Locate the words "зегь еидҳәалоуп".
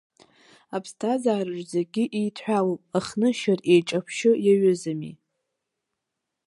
1.73-2.81